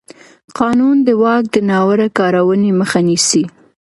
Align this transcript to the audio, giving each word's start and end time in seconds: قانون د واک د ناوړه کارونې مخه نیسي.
قانون 0.57 0.97
د 1.07 1.09
واک 1.21 1.43
د 1.55 1.57
ناوړه 1.69 2.07
کارونې 2.19 2.69
مخه 2.79 2.99
نیسي. 3.07 3.43